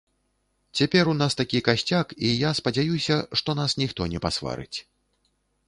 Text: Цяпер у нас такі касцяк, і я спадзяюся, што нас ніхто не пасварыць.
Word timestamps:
Цяпер 0.79 1.03
у 1.11 1.13
нас 1.21 1.35
такі 1.41 1.59
касцяк, 1.67 2.15
і 2.29 2.33
я 2.47 2.51
спадзяюся, 2.61 3.19
што 3.43 3.57
нас 3.63 3.79
ніхто 3.85 4.11
не 4.17 4.25
пасварыць. 4.27 4.77